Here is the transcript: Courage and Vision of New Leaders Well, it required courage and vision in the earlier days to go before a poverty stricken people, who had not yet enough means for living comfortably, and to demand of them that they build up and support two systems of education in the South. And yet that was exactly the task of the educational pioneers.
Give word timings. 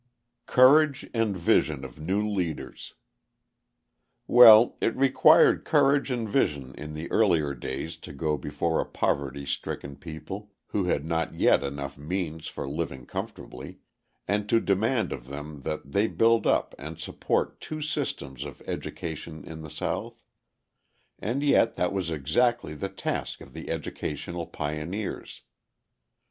Courage 0.47 1.07
and 1.13 1.37
Vision 1.37 1.85
of 1.85 1.99
New 1.99 2.27
Leaders 2.27 2.95
Well, 4.25 4.75
it 4.81 4.95
required 4.95 5.63
courage 5.63 6.09
and 6.09 6.27
vision 6.27 6.73
in 6.73 6.95
the 6.95 7.11
earlier 7.11 7.53
days 7.53 7.97
to 7.97 8.11
go 8.11 8.35
before 8.35 8.81
a 8.81 8.85
poverty 8.87 9.45
stricken 9.45 9.95
people, 9.95 10.49
who 10.69 10.85
had 10.85 11.05
not 11.05 11.35
yet 11.35 11.63
enough 11.63 11.99
means 11.99 12.47
for 12.47 12.67
living 12.67 13.05
comfortably, 13.05 13.77
and 14.27 14.49
to 14.49 14.59
demand 14.59 15.11
of 15.11 15.27
them 15.27 15.61
that 15.61 15.91
they 15.91 16.07
build 16.07 16.47
up 16.47 16.73
and 16.79 16.97
support 16.99 17.61
two 17.61 17.79
systems 17.79 18.43
of 18.43 18.63
education 18.65 19.43
in 19.43 19.61
the 19.61 19.69
South. 19.69 20.23
And 21.19 21.43
yet 21.43 21.75
that 21.75 21.93
was 21.93 22.09
exactly 22.09 22.73
the 22.73 22.89
task 22.89 23.39
of 23.39 23.53
the 23.53 23.69
educational 23.69 24.47
pioneers. 24.47 25.43